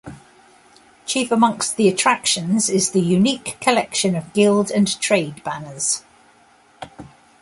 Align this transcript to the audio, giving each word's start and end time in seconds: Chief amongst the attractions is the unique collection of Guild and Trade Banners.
Chief 1.05 1.31
amongst 1.31 1.77
the 1.77 1.87
attractions 1.87 2.71
is 2.71 2.89
the 2.89 2.99
unique 3.01 3.57
collection 3.61 4.15
of 4.15 4.33
Guild 4.33 4.71
and 4.71 4.99
Trade 4.99 5.43
Banners. 5.43 6.01